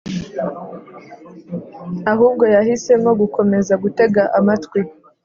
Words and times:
ahubwo 2.11 2.43
yahisemo 2.55 3.09
gukomeza 3.21 3.73
gutega 3.83 4.21
amatwi 4.39 4.79